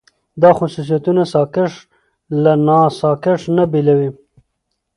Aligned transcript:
دا 0.41 0.49
خصوصيتونه 0.57 1.23
ساکښ 1.33 1.71
له 2.43 2.53
ناساکښ 2.67 3.41
نه 3.55 3.63
بېلوي. 3.71 4.09